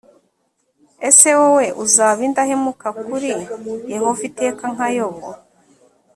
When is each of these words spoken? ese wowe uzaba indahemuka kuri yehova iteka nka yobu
ese 1.09 1.29
wowe 1.39 1.65
uzaba 1.83 2.19
indahemuka 2.27 2.87
kuri 3.03 3.29
yehova 3.93 4.21
iteka 4.29 4.63
nka 4.73 4.87
yobu 4.97 5.29